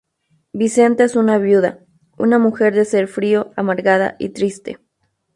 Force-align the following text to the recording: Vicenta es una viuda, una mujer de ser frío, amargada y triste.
Vicenta 0.51 1.03
es 1.03 1.15
una 1.15 1.37
viuda, 1.37 1.85
una 2.17 2.39
mujer 2.39 2.73
de 2.73 2.85
ser 2.85 3.07
frío, 3.07 3.51
amargada 3.55 4.15
y 4.17 4.29
triste. 4.29 4.79